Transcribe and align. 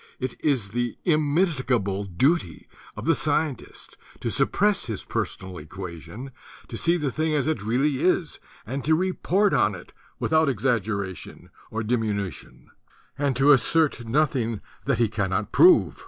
It 0.19 0.33
is 0.39 0.71
the 0.71 0.97
immitigable 1.05 2.05
duty 2.05 2.67
of 2.97 3.05
the 3.05 3.13
scien 3.13 3.55
tist 3.55 3.97
to 4.21 4.31
suppress 4.31 4.85
his 4.85 5.03
personal 5.03 5.59
equation, 5.59 6.31
to 6.69 6.75
see 6.75 6.97
the 6.97 7.11
thing 7.11 7.35
as 7.35 7.45
it 7.45 7.61
really 7.61 8.01
is, 8.01 8.39
and 8.65 8.83
to 8.83 8.95
report 8.95 9.53
on 9.53 9.75
it 9.75 9.93
without 10.19 10.49
exaggeration 10.49 11.51
or 11.69 11.83
diminution, 11.83 12.71
and 13.15 13.35
to 13.35 13.51
assert 13.51 14.03
noth 14.07 14.35
ing 14.35 14.61
that 14.85 14.97
he 14.97 15.07
cannot 15.07 15.51
prove. 15.51 15.99